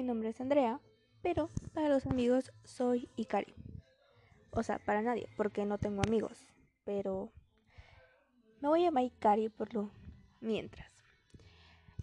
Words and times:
mi 0.00 0.06
nombre 0.06 0.30
es 0.30 0.40
Andrea, 0.40 0.80
pero 1.20 1.50
para 1.74 1.90
los 1.90 2.06
amigos 2.06 2.52
soy 2.64 3.10
Ikari. 3.16 3.52
O 4.50 4.62
sea, 4.62 4.78
para 4.78 5.02
nadie, 5.02 5.28
porque 5.36 5.66
no 5.66 5.76
tengo 5.76 6.00
amigos, 6.00 6.46
pero 6.86 7.30
me 8.62 8.68
voy 8.70 8.80
a 8.80 8.84
llamar 8.84 9.04
Ikari 9.04 9.50
por 9.50 9.74
lo 9.74 9.90
mientras. 10.40 10.90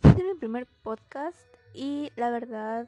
Este 0.04 0.22
es 0.22 0.28
mi 0.28 0.36
primer 0.36 0.68
podcast 0.84 1.40
y 1.74 2.12
la 2.16 2.30
verdad 2.30 2.88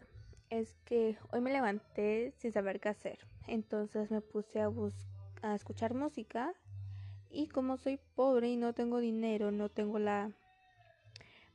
es 0.51 0.77
que 0.85 1.17
hoy 1.31 1.41
me 1.41 1.51
levanté 1.51 2.31
sin 2.37 2.51
saber 2.51 2.79
qué 2.79 2.89
hacer. 2.89 3.17
Entonces 3.47 4.11
me 4.11 4.21
puse 4.21 4.61
a, 4.61 4.69
a 5.41 5.55
escuchar 5.55 5.95
música 5.95 6.53
y 7.31 7.47
como 7.47 7.77
soy 7.77 7.99
pobre 8.13 8.49
y 8.49 8.57
no 8.57 8.73
tengo 8.73 8.99
dinero, 8.99 9.49
no 9.49 9.69
tengo 9.69 9.97
la 9.97 10.31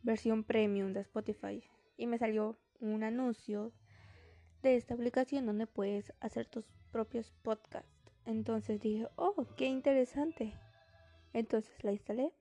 versión 0.02 0.42
premium 0.42 0.92
de 0.92 1.02
Spotify 1.02 1.62
y 1.96 2.08
me 2.08 2.18
salió 2.18 2.58
un 2.92 3.02
anuncio 3.02 3.72
de 4.62 4.76
esta 4.76 4.94
aplicación 4.94 5.46
donde 5.46 5.66
puedes 5.66 6.12
hacer 6.20 6.46
tus 6.46 6.64
propios 6.90 7.32
podcasts. 7.42 7.90
Entonces 8.24 8.80
dije, 8.80 9.08
oh, 9.16 9.46
qué 9.56 9.66
interesante. 9.66 10.54
Entonces 11.32 11.82
la 11.82 11.92
instalé 11.92 12.32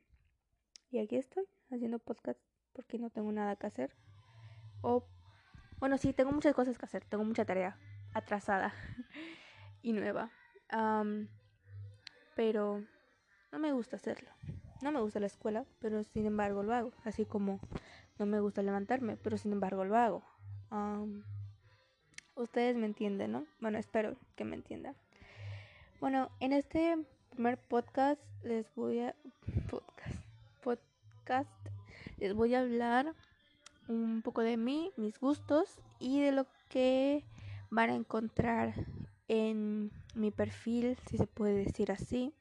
y 0.92 1.00
aquí 1.00 1.18
estoy 1.18 1.46
haciendo 1.72 2.00
podcast 2.00 2.40
porque 2.74 3.00
no 3.00 3.10
tengo 3.10 3.32
nada 3.32 3.56
que 3.56 3.68
hacer. 3.68 3.96
O, 4.82 5.06
bueno, 5.80 5.98
sí, 5.98 6.14
tengo 6.14 6.32
muchas 6.32 6.54
cosas 6.54 6.78
que 6.78 6.86
hacer, 6.86 7.04
tengo 7.06 7.24
mucha 7.24 7.46
tarea 7.46 7.78
atrasada 8.14 8.74
y 9.82 9.94
nueva. 9.94 10.32
pero 12.36 12.84
no 13.52 13.60
me 13.60 13.72
gusta 13.72 13.96
hacerlo. 13.96 14.30
No 14.82 14.92
me 14.92 15.00
gusta 15.00 15.20
la 15.20 15.28
escuela, 15.28 15.66
pero 15.80 16.04
sin 16.04 16.26
embargo 16.26 16.64
lo 16.64 16.74
hago. 16.74 16.92
Así 17.04 17.26
como 17.26 17.60
no 18.20 18.26
me 18.26 18.40
gusta 18.40 18.62
levantarme, 18.62 19.18
pero 19.18 19.38
sin 19.38 19.54
embargo 19.54 19.86
lo 19.86 19.98
hago. 19.98 20.24
Ustedes 22.36 22.76
me 22.76 22.86
entienden, 22.86 23.32
¿no? 23.32 23.46
Bueno, 23.60 23.78
espero 23.78 24.16
que 24.36 24.46
me 24.46 24.56
entiendan. 24.56 24.96
Bueno, 26.00 26.30
en 26.40 26.54
este 26.54 26.98
primer 27.32 27.58
podcast 27.58 28.22
les 28.44 28.74
voy 28.76 29.00
a 29.00 29.16
podcast, 29.70 30.26
podcast 30.62 31.50
les 32.18 32.34
voy 32.34 32.56
a 32.56 32.62
hablar 32.62 33.14
un 33.88 34.22
poco 34.22 34.42
de 34.42 34.58
mí, 34.58 34.92
mis 34.98 35.20
gustos 35.20 35.80
y 36.00 36.22
de 36.22 36.32
lo 36.32 36.46
que 36.70 37.24
van 37.70 37.90
a 37.90 37.96
encontrar 37.96 38.74
en 39.28 39.92
mi 40.16 40.32
perfil, 40.32 40.98
si 41.10 41.18
se 41.18 41.28
puede 41.28 41.54
decir 41.66 41.92
así. 41.92 42.34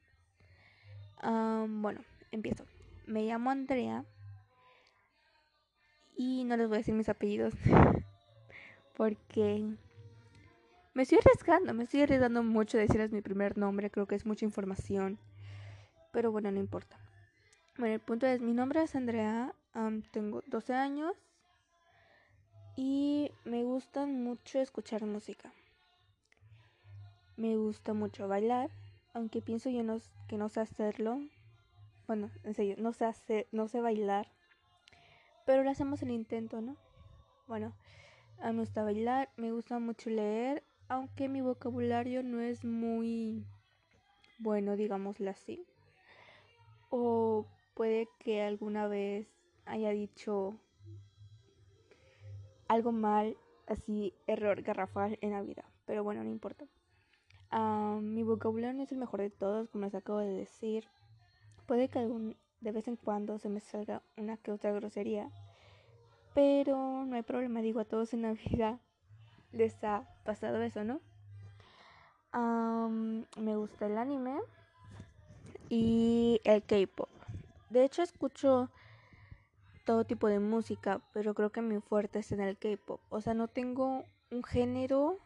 bueno, 1.21 2.01
empiezo. 2.31 2.65
Me 3.05 3.23
llamo 3.23 3.51
Andrea 3.51 4.05
y 6.15 6.43
no 6.45 6.55
les 6.57 6.67
voy 6.67 6.75
a 6.75 6.77
decir 6.79 6.93
mis 6.93 7.09
apellidos 7.09 7.53
porque 8.95 9.75
me 10.93 11.03
estoy 11.03 11.19
arriesgando, 11.19 11.73
me 11.73 11.83
estoy 11.83 12.01
arriesgando 12.01 12.43
mucho 12.43 12.77
decirles 12.77 13.11
mi 13.11 13.21
primer 13.21 13.57
nombre, 13.57 13.89
creo 13.89 14.07
que 14.07 14.15
es 14.15 14.25
mucha 14.25 14.45
información, 14.45 15.17
pero 16.11 16.31
bueno, 16.31 16.51
no 16.51 16.59
importa. 16.59 16.97
Bueno, 17.77 17.95
el 17.95 17.99
punto 17.99 18.27
es, 18.27 18.41
mi 18.41 18.53
nombre 18.53 18.83
es 18.83 18.95
Andrea, 18.95 19.53
tengo 20.11 20.43
12 20.45 20.75
años 20.75 21.15
y 22.75 23.31
me 23.45 23.63
gusta 23.63 24.05
mucho 24.05 24.59
escuchar 24.59 25.03
música. 25.05 25.51
Me 27.35 27.57
gusta 27.57 27.93
mucho 27.93 28.27
bailar, 28.27 28.69
aunque 29.13 29.41
pienso 29.41 29.71
yo 29.71 29.83
no, 29.83 29.97
que 30.27 30.37
no 30.37 30.49
sé 30.49 30.59
hacerlo, 30.59 31.19
bueno, 32.05 32.29
en 32.43 32.53
serio, 32.53 32.75
no 32.77 32.93
sé 32.93 33.05
hacer, 33.05 33.47
no 33.51 33.67
sé 33.67 33.81
bailar, 33.81 34.27
pero 35.45 35.63
le 35.63 35.71
hacemos 35.71 36.03
el 36.03 36.11
intento, 36.11 36.61
¿no? 36.61 36.77
Bueno, 37.47 37.73
a 38.39 38.47
mí 38.47 38.53
me 38.53 38.61
gusta 38.61 38.83
bailar, 38.83 39.29
me 39.37 39.51
gusta 39.51 39.79
mucho 39.79 40.09
leer, 40.09 40.63
aunque 40.87 41.29
mi 41.29 41.41
vocabulario 41.41 42.23
no 42.23 42.39
es 42.39 42.63
muy 42.63 43.45
bueno, 44.39 44.75
digámoslo 44.75 45.29
así. 45.29 45.65
O 46.89 47.45
puede 47.73 48.07
que 48.19 48.41
alguna 48.41 48.87
vez 48.87 49.27
haya 49.65 49.91
dicho 49.91 50.59
algo 52.67 52.91
mal, 52.91 53.37
así 53.67 54.13
error 54.27 54.61
garrafal 54.61 55.17
en 55.21 55.31
la 55.31 55.41
vida, 55.41 55.63
pero 55.85 56.03
bueno, 56.03 56.23
no 56.23 56.29
importa. 56.29 56.65
Ah, 57.51 57.99
mi 58.01 58.23
vocabulario 58.23 58.75
no 58.75 58.83
es 58.83 58.91
el 58.91 58.97
mejor 58.97 59.21
de 59.21 59.29
todos, 59.29 59.69
como 59.69 59.85
les 59.85 59.95
acabo 59.95 60.19
de 60.19 60.33
decir. 60.33 60.85
Puede 61.67 61.87
que 61.87 61.99
de 62.61 62.71
vez 62.71 62.87
en 62.87 62.95
cuando 62.95 63.37
se 63.37 63.49
me 63.49 63.59
salga 63.59 64.01
una 64.17 64.37
que 64.37 64.51
otra 64.51 64.71
grosería. 64.71 65.29
Pero 66.33 67.05
no 67.05 67.15
hay 67.15 67.21
problema, 67.21 67.61
digo 67.61 67.79
a 67.79 67.85
todos 67.85 68.13
en 68.13 68.23
la 68.23 68.33
vida 68.33 68.79
les 69.51 69.83
ha 69.83 70.07
pasado 70.23 70.61
eso, 70.61 70.83
¿no? 70.83 70.99
me 73.37 73.55
gusta 73.55 73.85
el 73.85 73.97
anime 73.97 74.39
y 75.69 76.41
el 76.43 76.63
K-pop. 76.63 77.09
De 77.69 77.83
hecho, 77.83 78.01
escucho 78.01 78.69
todo 79.85 80.05
tipo 80.05 80.27
de 80.27 80.39
música, 80.39 81.01
pero 81.13 81.33
creo 81.33 81.51
que 81.51 81.61
mi 81.61 81.79
fuerte 81.79 82.19
es 82.19 82.31
en 82.31 82.41
el 82.41 82.57
K-pop. 82.57 83.01
O 83.09 83.21
sea, 83.21 83.33
no 83.33 83.47
tengo 83.47 84.05
un 84.31 84.43
género 84.43 85.19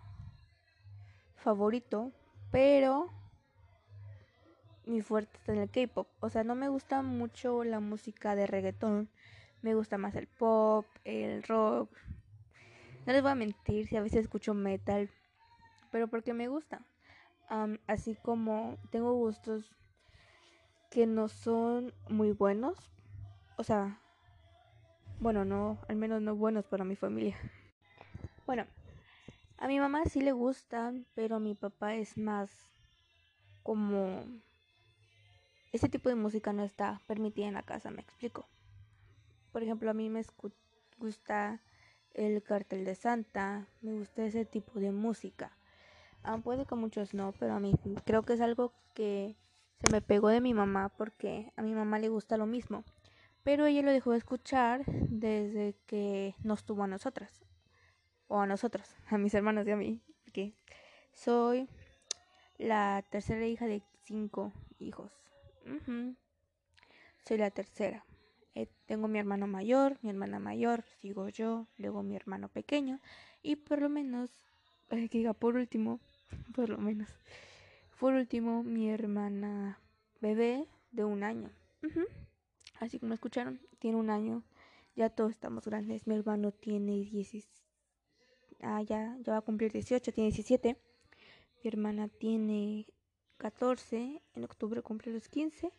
favorito, 1.35 2.11
pero 2.51 3.09
mi 4.85 5.01
fuerte 5.01 5.37
está 5.37 5.53
en 5.53 5.59
el 5.59 5.69
K-pop. 5.69 6.07
O 6.19 6.29
sea, 6.29 6.43
no 6.43 6.55
me 6.55 6.69
gusta 6.69 7.01
mucho 7.01 7.63
la 7.63 7.79
música 7.79 8.35
de 8.35 8.47
reggaetón. 8.47 9.09
Me 9.61 9.73
gusta 9.73 9.97
más 9.97 10.15
el 10.15 10.27
pop, 10.27 10.85
el 11.03 11.43
rock. 11.43 11.91
No 13.05 13.13
les 13.13 13.21
voy 13.21 13.31
a 13.31 13.35
mentir 13.35 13.87
si 13.87 13.95
a 13.95 14.01
veces 14.01 14.21
escucho 14.21 14.53
metal, 14.53 15.09
pero 15.91 16.07
porque 16.07 16.33
me 16.33 16.47
gusta. 16.47 16.81
así 17.87 18.15
como 18.15 18.77
tengo 18.91 19.13
gustos 19.13 19.75
que 20.89 21.05
no 21.05 21.27
son 21.27 21.93
muy 22.09 22.31
buenos. 22.31 22.91
O 23.57 23.63
sea, 23.63 23.99
bueno, 25.19 25.45
no, 25.45 25.79
al 25.87 25.95
menos 25.95 26.21
no 26.21 26.35
buenos 26.35 26.65
para 26.65 26.83
mi 26.83 26.95
familia. 26.95 27.37
Bueno, 28.45 28.65
a 29.57 29.67
mi 29.67 29.79
mamá 29.79 30.05
sí 30.05 30.21
le 30.21 30.31
gustan, 30.31 31.05
pero 31.15 31.35
a 31.35 31.39
mi 31.39 31.55
papá 31.55 31.95
es 31.95 32.17
más 32.17 32.49
como 33.63 34.23
ese 35.73 35.89
tipo 35.89 36.09
de 36.09 36.15
música 36.15 36.53
no 36.53 36.63
está 36.63 37.01
permitida 37.07 37.47
en 37.47 37.55
la 37.55 37.63
casa, 37.63 37.91
me 37.91 38.01
explico. 38.01 38.47
Por 39.57 39.63
ejemplo, 39.63 39.89
a 39.89 39.95
mí 39.95 40.07
me 40.07 40.23
gusta 40.99 41.63
el 42.13 42.43
cartel 42.43 42.85
de 42.85 42.93
Santa, 42.93 43.65
me 43.81 43.97
gusta 43.97 44.23
ese 44.23 44.45
tipo 44.45 44.79
de 44.79 44.91
música. 44.91 45.57
Ah, 46.21 46.37
puede 46.37 46.67
que 46.67 46.75
muchos 46.75 47.15
no, 47.15 47.33
pero 47.39 47.55
a 47.55 47.59
mí 47.59 47.73
creo 48.05 48.21
que 48.21 48.33
es 48.33 48.41
algo 48.41 48.71
que 48.93 49.35
se 49.81 49.91
me 49.91 49.99
pegó 49.99 50.29
de 50.29 50.41
mi 50.41 50.53
mamá 50.53 50.89
porque 50.89 51.51
a 51.55 51.63
mi 51.63 51.73
mamá 51.73 51.97
le 51.97 52.09
gusta 52.09 52.37
lo 52.37 52.45
mismo. 52.45 52.83
Pero 53.43 53.65
ella 53.65 53.81
lo 53.81 53.89
dejó 53.89 54.11
de 54.11 54.19
escuchar 54.19 54.85
desde 54.85 55.73
que 55.87 56.35
nos 56.43 56.63
tuvo 56.63 56.83
a 56.83 56.87
nosotras. 56.87 57.41
O 58.27 58.39
a 58.39 58.45
nosotros, 58.45 58.95
a 59.09 59.17
mis 59.17 59.33
hermanos 59.33 59.65
y 59.65 59.71
a 59.71 59.75
mí. 59.75 60.03
Porque 60.23 60.53
soy 61.13 61.67
la 62.59 63.03
tercera 63.09 63.47
hija 63.47 63.65
de 63.65 63.81
cinco 64.03 64.53
hijos. 64.77 65.11
Soy 67.25 67.39
la 67.39 67.49
tercera. 67.49 68.06
Eh, 68.55 68.67
tengo 68.85 69.07
mi 69.07 69.19
hermano 69.19 69.47
mayor, 69.47 69.97
mi 70.01 70.09
hermana 70.09 70.39
mayor, 70.39 70.83
sigo 71.01 71.29
yo, 71.29 71.67
luego 71.77 72.03
mi 72.03 72.15
hermano 72.15 72.49
pequeño 72.49 72.99
y 73.43 73.55
por 73.55 73.81
lo 73.81 73.89
menos, 73.89 74.31
que 74.89 75.09
diga 75.09 75.33
por 75.33 75.55
último, 75.55 75.99
por 76.55 76.69
lo 76.69 76.77
menos, 76.77 77.09
por 77.99 78.13
último 78.13 78.63
mi 78.63 78.89
hermana 78.89 79.79
bebé 80.21 80.67
de 80.91 81.03
un 81.05 81.23
año. 81.23 81.51
Así 82.79 82.99
como 82.99 83.13
escucharon, 83.13 83.59
tiene 83.79 83.97
un 83.97 84.09
año. 84.09 84.43
Ya 84.95 85.09
todos 85.09 85.31
estamos 85.31 85.65
grandes. 85.65 86.07
Mi 86.07 86.15
hermano 86.15 86.51
tiene 86.51 86.93
16. 86.93 87.47
Ah, 88.61 88.81
ya, 88.81 89.15
ya 89.21 89.33
va 89.33 89.37
a 89.37 89.41
cumplir 89.41 89.71
18, 89.71 90.11
tiene 90.11 90.31
17. 90.31 90.75
Mi 91.63 91.67
hermana 91.67 92.07
tiene 92.07 92.87
14, 93.37 94.21
en 94.33 94.43
octubre 94.43 94.81
cumple 94.81 95.13
los 95.13 95.27
15 95.29 95.71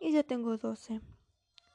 y 0.00 0.12
yo 0.12 0.24
tengo 0.24 0.56
12. 0.56 1.00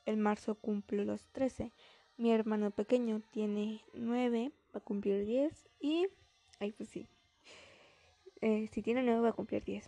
En 0.09 0.21
marzo 0.21 0.55
cumple 0.55 1.05
los 1.05 1.23
13. 1.33 1.71
Mi 2.17 2.31
hermano 2.31 2.71
pequeño 2.71 3.21
tiene 3.29 3.83
9, 3.93 4.51
va 4.73 4.79
a 4.79 4.83
cumplir 4.83 5.23
10 5.23 5.69
y... 5.79 6.07
Ay, 6.59 6.71
pues 6.71 6.89
sí. 6.89 7.07
Eh, 8.41 8.67
si 8.71 8.81
tiene 8.81 9.03
9 9.03 9.19
va 9.19 9.29
a 9.29 9.33
cumplir 9.33 9.63
10. 9.63 9.87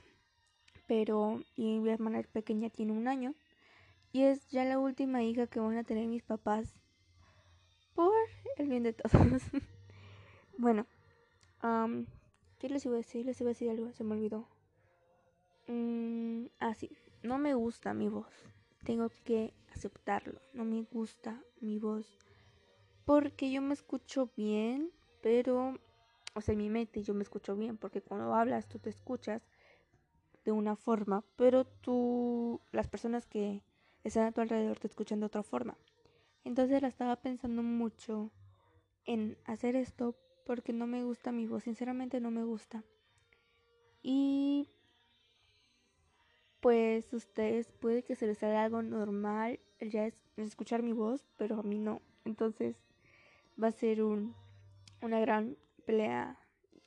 Pero 0.86 1.42
y 1.56 1.80
mi 1.80 1.90
hermana 1.90 2.22
pequeña 2.22 2.70
tiene 2.70 2.92
un 2.92 3.08
año 3.08 3.34
y 4.12 4.22
es 4.22 4.48
ya 4.50 4.64
la 4.64 4.78
última 4.78 5.24
hija 5.24 5.48
que 5.48 5.60
van 5.60 5.76
a 5.76 5.84
tener 5.84 6.08
mis 6.08 6.22
papás 6.22 6.76
por 7.96 8.14
el 8.58 8.68
bien 8.68 8.84
de 8.84 8.94
todos. 8.94 9.42
bueno, 10.60 10.86
¿qué 12.60 12.70
les 12.70 12.86
iba 12.86 12.94
a 12.94 12.98
decir? 12.98 13.26
Les 13.26 13.42
iba 13.42 13.50
a 13.50 13.56
decir 13.56 13.72
algo, 13.72 13.92
se 13.92 14.04
me 14.04 14.14
olvidó. 14.14 14.48
Mm, 15.66 16.46
ah, 16.60 16.76
sí, 16.76 16.92
no 17.24 17.40
me 17.40 17.56
gusta 17.56 17.96
mi 17.96 18.08
voz. 18.08 18.32
Tengo 18.84 19.10
que 19.26 19.56
aceptarlo. 19.82 20.40
No 20.54 20.64
me 20.64 20.84
gusta 20.84 21.42
mi 21.60 21.80
voz. 21.80 22.18
Porque 23.06 23.52
yo 23.52 23.62
me 23.62 23.74
escucho 23.74 24.30
bien, 24.38 24.92
pero, 25.22 25.80
o 26.36 26.42
sea, 26.42 26.54
en 26.54 26.60
mi 26.60 26.70
mente 26.70 27.02
yo 27.02 27.14
me 27.14 27.24
escucho 27.24 27.56
bien, 27.56 27.78
porque 27.78 28.02
cuando 28.02 28.34
hablas 28.36 28.68
tú 28.68 28.78
te 28.80 28.90
escuchas 28.90 29.42
de 30.46 30.52
una 30.52 30.76
forma, 30.76 31.24
pero 31.36 31.66
tú, 31.66 32.62
las 32.72 32.88
personas 32.88 33.26
que 33.26 33.64
están 34.04 34.26
a 34.26 34.32
tu 34.32 34.42
alrededor 34.42 34.80
te 34.80 34.88
escuchan 34.88 35.20
de 35.20 35.26
otra 35.26 35.44
forma. 35.44 35.78
Entonces 36.44 36.82
la 36.82 36.88
estaba 36.88 37.16
pensando 37.16 37.64
mucho 37.64 38.32
en 39.06 39.38
hacer 39.46 39.76
esto 39.76 40.16
porque 40.46 40.74
no 40.74 40.88
me 40.88 41.04
gusta 41.04 41.32
mi 41.32 41.48
voz, 41.48 41.64
sinceramente 41.64 42.20
no 42.20 42.32
me 42.32 42.44
gusta. 42.44 42.84
Y 44.02 44.68
pues 46.62 47.12
ustedes 47.14 47.72
puede 47.72 48.04
que 48.04 48.16
se 48.16 48.28
les 48.28 48.42
haga 48.44 48.64
algo 48.64 48.82
normal 48.82 49.60
ya 49.90 50.06
es 50.06 50.16
escuchar 50.38 50.84
mi 50.84 50.94
voz, 50.94 51.26
pero 51.38 51.60
a 51.60 51.64
mí 51.64 51.78
no. 51.78 52.02
Entonces 52.26 52.76
va 53.62 53.68
a 53.68 53.72
ser 53.72 54.04
un, 54.04 54.36
una 55.02 55.20
gran 55.20 55.58
pelea 55.86 56.38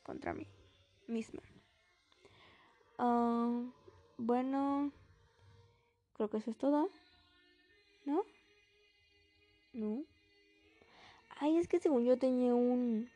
contra 0.02 0.35
mí 0.35 0.46
misma. 1.06 1.43
Ah, 2.99 3.62
bueno, 4.17 4.93
creo 6.14 6.31
que 6.31 6.38
eso 6.38 6.50
es 6.50 6.56
todo. 6.56 6.88
¿No? 8.05 8.23
No. 9.73 10.05
Ay, 11.41 11.56
es 11.56 11.69
que 11.69 11.81
según 11.81 12.05
yo 12.05 12.17
tenía 12.17 12.55
un 12.55 13.08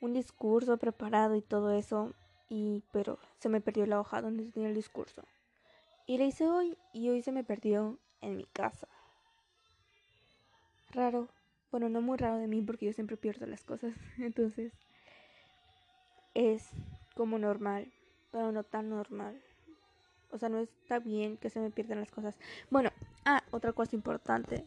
un 0.00 0.14
discurso 0.14 0.78
preparado 0.78 1.36
y 1.36 1.42
todo 1.42 1.72
eso, 1.72 2.14
y 2.48 2.82
pero 2.90 3.18
se 3.38 3.48
me 3.48 3.60
perdió 3.60 3.86
la 3.86 4.00
hoja 4.00 4.22
donde 4.22 4.44
tenía 4.50 4.68
el 4.68 4.74
discurso. 4.74 5.22
Y 6.06 6.18
la 6.18 6.24
hice 6.24 6.48
hoy 6.48 6.76
y 6.92 7.08
hoy 7.10 7.22
se 7.22 7.32
me 7.32 7.44
perdió 7.44 7.98
en 8.20 8.36
mi 8.36 8.44
casa. 8.46 8.88
Raro. 10.92 11.28
Bueno, 11.70 11.88
no 11.88 12.00
muy 12.00 12.18
raro 12.18 12.38
de 12.38 12.48
mí 12.48 12.62
porque 12.62 12.86
yo 12.86 12.92
siempre 12.92 13.16
pierdo 13.16 13.46
las 13.46 13.62
cosas. 13.62 13.94
Entonces, 14.18 14.72
es 16.34 16.68
como 17.14 17.38
normal, 17.38 17.92
pero 18.32 18.52
no 18.52 18.64
tan 18.64 18.90
normal. 18.90 19.40
O 20.32 20.38
sea, 20.38 20.48
no 20.48 20.58
está 20.58 20.98
bien 20.98 21.36
que 21.36 21.50
se 21.50 21.60
me 21.60 21.70
pierdan 21.70 22.00
las 22.00 22.10
cosas. 22.10 22.36
Bueno, 22.70 22.90
ah, 23.24 23.42
otra 23.50 23.72
cosa 23.72 23.96
importante. 23.96 24.64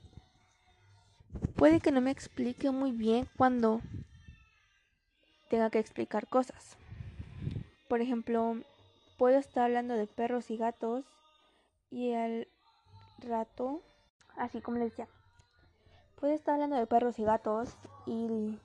Puede 1.56 1.80
que 1.80 1.92
no 1.92 2.02
me 2.02 2.12
explique 2.12 2.70
muy 2.72 2.92
bien 2.92 3.28
cuando 3.38 3.82
tenga 5.50 5.70
que 5.70 5.80
explicar 5.80 6.28
cosas. 6.28 6.78
Por 7.88 8.02
ejemplo, 8.02 8.58
puedo 9.18 9.38
estar 9.38 9.66
hablando 9.66 9.96
de 9.96 10.08
perros 10.08 10.52
y 10.52 10.58
gatos 10.58 11.06
y 11.92 12.14
al 12.14 12.48
rato, 13.24 13.82
así 14.38 14.62
como 14.62 14.78
les 14.78 14.92
decía, 14.92 15.08
puedo 16.16 16.34
estar 16.34 16.54
hablando 16.54 16.76
de 16.76 16.88
perros 16.88 17.20
y 17.20 17.24
gatos 17.24 17.76
y, 18.06 18.60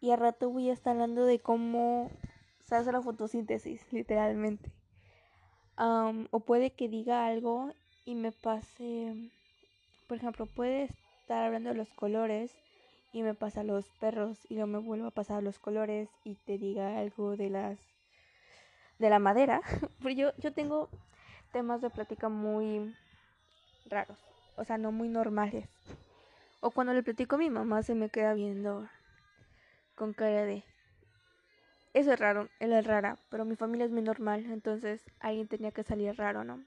y 0.00 0.10
al 0.10 0.20
rato 0.20 0.50
voy 0.50 0.70
a 0.70 0.72
estar 0.72 0.92
hablando 0.92 1.24
de 1.24 1.40
cómo 1.40 2.10
se 2.60 2.76
hace 2.76 2.92
la 2.92 3.02
fotosíntesis, 3.02 3.92
literalmente. 3.92 4.70
o 5.76 6.40
puede 6.40 6.70
que 6.72 6.88
diga 6.88 7.26
algo 7.26 7.72
y 8.04 8.14
me 8.14 8.32
pase, 8.32 9.30
por 10.06 10.18
ejemplo, 10.18 10.46
puede 10.46 10.88
estar 11.20 11.44
hablando 11.44 11.70
de 11.70 11.76
los 11.76 11.88
colores 11.90 12.54
y 13.12 13.22
me 13.22 13.34
pasa 13.34 13.64
los 13.64 13.88
perros 14.00 14.38
y 14.48 14.54
luego 14.54 14.66
me 14.66 14.78
vuelvo 14.78 15.06
a 15.06 15.12
pasar 15.12 15.42
los 15.42 15.58
colores 15.58 16.08
y 16.24 16.34
te 16.34 16.58
diga 16.58 16.98
algo 16.98 17.36
de 17.36 17.50
las 17.50 17.78
de 18.98 19.10
la 19.10 19.18
madera. 19.18 19.62
Porque 19.98 20.14
yo, 20.14 20.30
yo 20.38 20.52
tengo 20.52 20.88
temas 21.52 21.80
de 21.80 21.90
plática 21.90 22.28
muy 22.28 22.94
raros, 23.90 24.18
o 24.56 24.64
sea, 24.64 24.78
no 24.78 24.92
muy 24.92 25.08
normales. 25.08 25.68
O 26.60 26.70
cuando 26.70 26.92
le 26.92 27.02
platico 27.02 27.36
a 27.36 27.38
mi 27.38 27.50
mamá 27.50 27.82
se 27.82 27.94
me 27.94 28.10
queda 28.10 28.34
viendo 28.34 28.88
con 29.94 30.12
cara 30.12 30.44
de... 30.44 30.64
Eso 31.94 32.12
es 32.12 32.18
raro, 32.18 32.48
él 32.60 32.72
es 32.72 32.86
rara, 32.86 33.18
pero 33.30 33.44
mi 33.44 33.56
familia 33.56 33.86
es 33.86 33.92
muy 33.92 34.02
normal, 34.02 34.44
entonces 34.46 35.04
alguien 35.20 35.48
tenía 35.48 35.72
que 35.72 35.82
salir 35.82 36.16
raro, 36.16 36.44
¿no? 36.44 36.64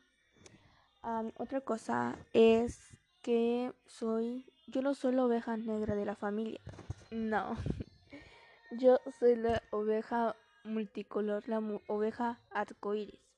otra 1.38 1.62
cosa 1.62 2.16
es 2.34 2.96
que 3.22 3.74
soy... 3.88 4.46
Yo 4.68 4.82
no 4.82 4.94
soy 4.94 5.14
la 5.14 5.26
oveja 5.26 5.58
negra 5.58 5.96
de 5.96 6.06
la 6.06 6.16
familia. 6.16 6.62
No. 7.10 7.58
Yo 8.72 9.00
soy 9.20 9.36
la 9.36 9.62
oveja 9.72 10.36
multicolor, 10.64 11.48
la 11.48 11.60
oveja 11.88 12.40
arcoíris. 12.52 13.31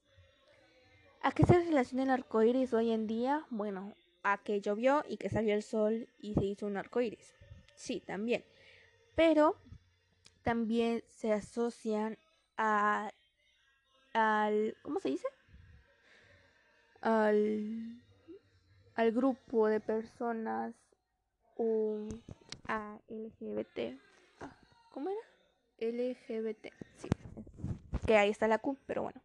¿A 1.26 1.32
qué 1.32 1.46
se 1.46 1.58
relaciona 1.58 2.04
el 2.04 2.10
arcoíris 2.10 2.74
hoy 2.74 2.92
en 2.92 3.08
día? 3.08 3.46
Bueno, 3.50 3.96
a 4.24 4.40
que 4.40 4.60
llovió 4.60 5.06
y 5.08 5.16
que 5.16 5.30
salió 5.30 5.56
el 5.56 5.64
sol 5.64 6.10
y 6.20 6.34
se 6.34 6.44
hizo 6.44 6.68
un 6.68 6.76
arcoíris. 6.76 7.34
Sí, 7.76 8.02
también. 8.02 8.44
Pero 9.16 9.56
también 10.42 11.02
se 11.08 11.32
asocian 11.32 12.18
a 12.58 13.10
al 14.14 14.76
¿cómo 14.82 15.00
se 15.00 15.12
dice? 15.12 15.26
al 17.00 18.04
al 18.96 19.12
grupo 19.14 19.70
de 19.70 19.80
personas 19.80 20.76
um, 21.56 22.10
a 22.68 23.00
LGBT. 23.08 23.98
Ah, 24.42 24.54
¿Cómo 24.92 25.10
era? 25.10 25.90
LGBT. 25.90 26.68
Sí. 26.98 27.08
Que 28.06 28.18
ahí 28.18 28.30
está 28.30 28.50
la 28.50 28.58
Q, 28.58 28.78
pero 28.86 29.04
bueno. 29.04 29.23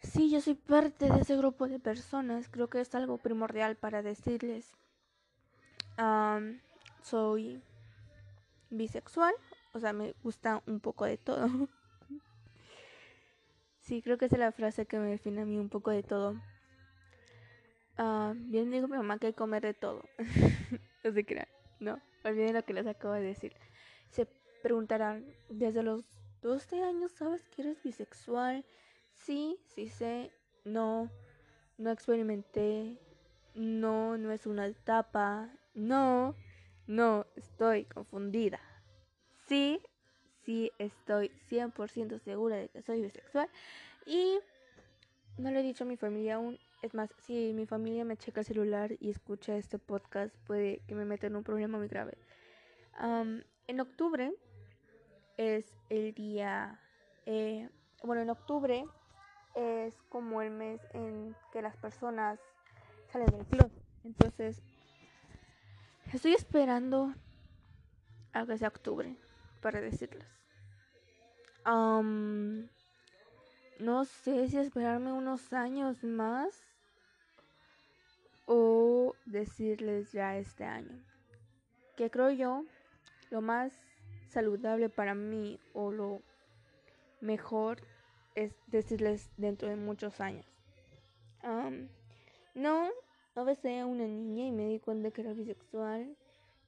Sí, 0.00 0.30
yo 0.30 0.40
soy 0.40 0.54
parte 0.54 1.10
de 1.10 1.20
ese 1.20 1.36
grupo 1.36 1.66
de 1.68 1.80
personas. 1.80 2.48
Creo 2.48 2.68
que 2.68 2.80
es 2.80 2.94
algo 2.94 3.18
primordial 3.18 3.76
para 3.76 4.02
decirles. 4.02 4.72
soy 7.02 7.62
bisexual. 8.70 9.34
O 9.72 9.80
sea, 9.80 9.92
me 9.92 10.14
gusta 10.22 10.62
un 10.66 10.80
poco 10.80 11.04
de 11.04 11.18
todo. 11.18 11.48
sí, 13.80 14.02
creo 14.02 14.18
que 14.18 14.26
esa 14.26 14.36
es 14.36 14.40
la 14.40 14.52
frase 14.52 14.86
que 14.86 14.98
me 14.98 15.08
define 15.08 15.42
a 15.42 15.44
mí 15.44 15.58
un 15.58 15.68
poco 15.68 15.90
de 15.90 16.02
todo. 16.02 16.40
bien 18.34 18.70
digo 18.70 18.88
mi 18.88 18.96
mamá 18.96 19.18
que 19.18 19.28
hay 19.28 19.34
comer 19.34 19.62
de 19.62 19.74
todo. 19.74 20.04
no 21.04 21.12
se 21.12 21.24
crean. 21.24 21.48
No, 21.80 22.00
olviden 22.24 22.54
lo 22.54 22.64
que 22.64 22.72
les 22.72 22.86
acabo 22.86 23.14
de 23.14 23.22
decir. 23.22 23.54
Se 24.10 24.26
preguntarán, 24.62 25.24
desde 25.48 25.82
los 25.82 26.04
12 26.42 26.82
años 26.82 27.12
sabes 27.12 27.46
que 27.48 27.62
eres 27.62 27.82
bisexual. 27.82 28.64
Sí, 29.28 29.60
sí 29.66 29.90
sé, 29.90 30.32
no, 30.64 31.10
no 31.76 31.90
experimenté, 31.90 32.96
no, 33.54 34.16
no 34.16 34.32
es 34.32 34.46
una 34.46 34.66
etapa, 34.66 35.50
no, 35.74 36.34
no, 36.86 37.26
estoy 37.36 37.84
confundida. 37.84 38.58
Sí, 39.46 39.82
sí 40.46 40.72
estoy 40.78 41.30
100% 41.46 42.18
segura 42.20 42.56
de 42.56 42.70
que 42.70 42.80
soy 42.80 43.02
bisexual 43.02 43.50
y 44.06 44.38
no 45.36 45.50
lo 45.50 45.58
he 45.58 45.62
dicho 45.62 45.84
a 45.84 45.86
mi 45.86 45.98
familia 45.98 46.36
aún. 46.36 46.58
Es 46.80 46.94
más, 46.94 47.10
si 47.18 47.52
mi 47.52 47.66
familia 47.66 48.06
me 48.06 48.16
checa 48.16 48.40
el 48.40 48.46
celular 48.46 48.96
y 48.98 49.10
escucha 49.10 49.58
este 49.58 49.78
podcast, 49.78 50.34
puede 50.46 50.80
que 50.88 50.94
me 50.94 51.04
meta 51.04 51.26
en 51.26 51.36
un 51.36 51.44
problema 51.44 51.76
muy 51.76 51.88
grave. 51.88 52.16
en 52.98 53.80
octubre 53.80 54.32
es 55.36 55.76
el 55.90 56.14
día, 56.14 56.80
eh, 57.26 57.68
bueno, 58.02 58.22
en 58.22 58.30
octubre 58.30 58.86
es 59.54 59.94
como 60.08 60.42
el 60.42 60.50
mes 60.50 60.80
en 60.92 61.36
que 61.52 61.62
las 61.62 61.76
personas 61.76 62.40
salen 63.12 63.28
del 63.28 63.46
club. 63.46 63.70
Entonces, 64.04 64.60
estoy 66.12 66.34
esperando 66.34 67.14
a 68.32 68.46
que 68.46 68.58
sea 68.58 68.68
octubre 68.68 69.16
para 69.60 69.80
decirles. 69.80 70.26
no 71.64 72.64
sé 74.04 74.48
si 74.48 74.58
esperarme 74.58 75.12
unos 75.12 75.52
años 75.52 76.02
más 76.02 76.64
o 78.46 79.14
decirles 79.26 80.12
ya 80.12 80.36
este 80.36 80.64
año. 80.64 81.04
Que 81.96 82.10
creo 82.10 82.30
yo 82.30 82.64
lo 83.30 83.42
más 83.42 83.72
saludable 84.28 84.88
para 84.88 85.14
mí 85.14 85.58
o 85.74 85.90
lo 85.90 86.22
mejor 87.20 87.82
es 88.38 88.54
decirles 88.68 89.28
dentro 89.36 89.68
de 89.68 89.74
muchos 89.74 90.20
años. 90.20 90.46
no, 92.54 92.88
no 93.34 93.44
besé 93.44 93.80
a 93.80 93.86
una 93.86 94.06
niña 94.06 94.46
y 94.46 94.52
me 94.52 94.66
di 94.66 94.78
cuenta 94.78 95.10
que 95.10 95.22
era 95.22 95.32
bisexual. 95.32 96.16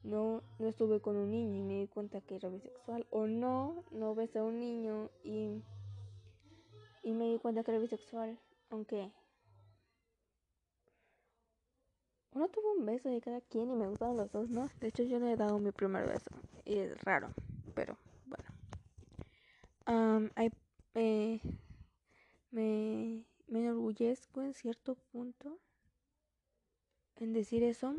No, 0.02 0.42
no 0.58 0.68
estuve 0.68 1.00
con 1.00 1.16
un 1.16 1.30
niño 1.30 1.58
y 1.58 1.62
me 1.62 1.80
di 1.80 1.86
cuenta 1.86 2.20
que 2.22 2.36
era 2.36 2.48
bisexual. 2.48 3.06
O 3.10 3.26
no, 3.26 3.84
no 3.92 4.16
besé 4.16 4.40
a 4.40 4.44
un 4.44 4.58
niño 4.58 5.10
y, 5.22 5.62
y 7.04 7.12
me 7.12 7.30
di 7.30 7.38
cuenta 7.38 7.62
que 7.62 7.70
era 7.70 7.80
bisexual. 7.80 8.36
Aunque 8.70 9.12
uno 12.32 12.48
tuvo 12.48 12.72
un 12.72 12.86
beso 12.86 13.10
de 13.10 13.20
cada 13.20 13.40
quien 13.42 13.70
y 13.70 13.74
me 13.74 13.86
gustaron 13.86 14.16
los 14.16 14.32
dos, 14.32 14.48
¿no? 14.48 14.68
De 14.80 14.88
hecho, 14.88 15.04
yo 15.04 15.20
no 15.20 15.28
he 15.28 15.36
dado 15.36 15.60
mi 15.60 15.70
primer 15.70 16.08
beso. 16.08 16.30
Y 16.64 16.78
es 16.78 17.00
raro, 17.02 17.30
pero 17.74 17.96
bueno. 18.26 18.50
hay, 20.34 20.50
me, 20.94 21.40
me 22.50 23.24
enorgullezco 23.48 24.42
en 24.42 24.54
cierto 24.54 24.94
punto 24.94 25.58
en 27.16 27.32
decir 27.32 27.62
eso. 27.62 27.94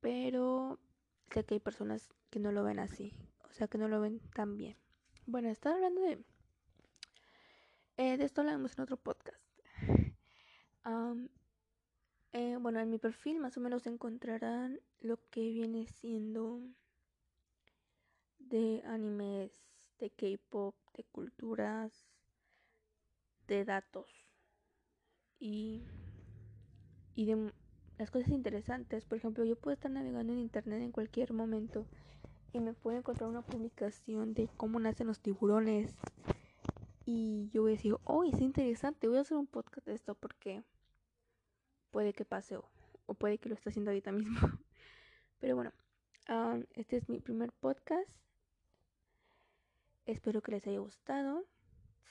Pero 0.00 0.78
sé 1.32 1.44
que 1.44 1.54
hay 1.54 1.60
personas 1.60 2.08
que 2.30 2.40
no 2.40 2.52
lo 2.52 2.64
ven 2.64 2.78
así, 2.78 3.12
o 3.48 3.52
sea, 3.52 3.68
que 3.68 3.78
no 3.78 3.88
lo 3.88 4.00
ven 4.00 4.20
tan 4.34 4.56
bien. 4.56 4.76
Bueno, 5.26 5.48
estaba 5.48 5.76
hablando 5.76 6.00
de... 6.00 6.18
Eh, 7.98 8.16
de 8.16 8.24
esto 8.24 8.40
hablamos 8.40 8.76
en 8.76 8.82
otro 8.82 8.96
podcast. 8.96 9.38
Eh, 12.34 12.56
bueno, 12.58 12.80
en 12.80 12.88
mi 12.88 12.98
perfil 12.98 13.38
más 13.38 13.58
o 13.58 13.60
menos 13.60 13.86
encontrarán 13.86 14.80
lo 15.00 15.18
que 15.28 15.42
viene 15.50 15.86
siendo 15.86 16.62
de 18.38 18.82
animes, 18.86 19.52
de 20.02 20.10
K-pop, 20.10 20.74
de 20.96 21.04
culturas, 21.04 22.08
de 23.46 23.64
datos 23.64 24.10
y, 25.38 25.84
y 27.14 27.26
de 27.26 27.52
las 27.98 28.10
cosas 28.10 28.30
interesantes. 28.30 29.04
Por 29.04 29.18
ejemplo, 29.18 29.44
yo 29.44 29.54
puedo 29.54 29.74
estar 29.74 29.92
navegando 29.92 30.32
en 30.32 30.40
internet 30.40 30.82
en 30.82 30.90
cualquier 30.90 31.32
momento 31.32 31.86
y 32.52 32.58
me 32.58 32.74
puedo 32.74 32.98
encontrar 32.98 33.30
una 33.30 33.42
publicación 33.42 34.34
de 34.34 34.48
cómo 34.56 34.80
nacen 34.80 35.06
los 35.06 35.20
tiburones. 35.20 35.94
Y 37.04 37.48
yo 37.52 37.62
voy 37.62 37.72
a 37.72 37.76
decir, 37.76 37.94
oh, 38.02 38.24
es 38.24 38.40
interesante, 38.40 39.06
voy 39.06 39.18
a 39.18 39.20
hacer 39.20 39.36
un 39.36 39.46
podcast 39.46 39.86
de 39.86 39.94
esto 39.94 40.16
porque 40.16 40.64
puede 41.92 42.12
que 42.12 42.24
pase 42.24 42.56
o, 42.56 42.68
puede 43.14 43.38
que 43.38 43.48
lo 43.48 43.54
esté 43.54 43.70
haciendo 43.70 43.92
ahorita 43.92 44.10
mismo. 44.10 44.36
Pero 45.38 45.54
bueno, 45.54 45.72
este 46.74 46.96
es 46.96 47.08
mi 47.08 47.20
primer 47.20 47.52
podcast. 47.52 48.10
Espero 50.06 50.42
que 50.42 50.52
les 50.52 50.66
haya 50.66 50.80
gustado. 50.80 51.44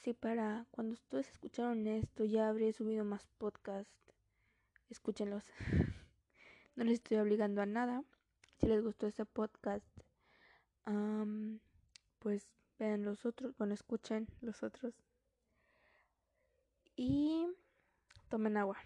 Si 0.02 0.14
para 0.14 0.66
cuando 0.70 0.94
ustedes 0.94 1.28
escucharon 1.28 1.86
esto 1.86 2.24
ya 2.24 2.48
habré 2.48 2.72
subido 2.72 3.04
más 3.04 3.26
podcasts, 3.38 3.92
escúchenlos. 4.88 5.44
no 6.76 6.84
les 6.84 6.94
estoy 6.94 7.18
obligando 7.18 7.60
a 7.62 7.66
nada. 7.66 8.02
Si 8.58 8.66
les 8.66 8.82
gustó 8.82 9.06
este 9.06 9.24
podcast, 9.24 9.86
pues 12.18 12.48
vean 12.78 13.04
los 13.04 13.26
otros, 13.26 13.56
bueno, 13.58 13.74
escuchen 13.74 14.28
los 14.40 14.62
otros. 14.62 14.94
Y 16.96 17.46
tomen 18.28 18.56
agua, 18.56 18.78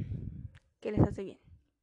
que 0.81 0.93
les 0.93 1.01
hace 1.01 1.23
bien. 1.23 1.46